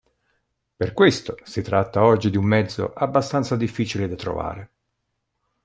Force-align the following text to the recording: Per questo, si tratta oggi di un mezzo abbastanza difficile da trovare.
Per 0.75 0.93
questo, 0.93 1.37
si 1.43 1.61
tratta 1.61 2.01
oggi 2.03 2.31
di 2.31 2.37
un 2.37 2.43
mezzo 2.45 2.91
abbastanza 2.91 3.55
difficile 3.55 4.07
da 4.07 4.15
trovare. 4.15 4.71